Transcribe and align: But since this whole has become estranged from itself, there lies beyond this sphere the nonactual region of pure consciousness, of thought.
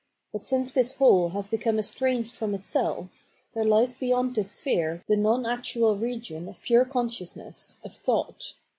But 0.33 0.43
since 0.43 0.71
this 0.71 0.93
whole 0.95 1.29
has 1.29 1.45
become 1.45 1.77
estranged 1.77 2.35
from 2.35 2.55
itself, 2.55 3.23
there 3.53 3.63
lies 3.63 3.93
beyond 3.93 4.33
this 4.33 4.51
sphere 4.53 5.03
the 5.07 5.15
nonactual 5.15 6.01
region 6.01 6.47
of 6.49 6.59
pure 6.63 6.85
consciousness, 6.85 7.77
of 7.83 7.93
thought. 7.93 8.55